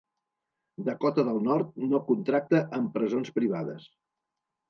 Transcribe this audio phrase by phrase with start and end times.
[0.87, 3.87] Dakota del Nord no contracta amb presons privades.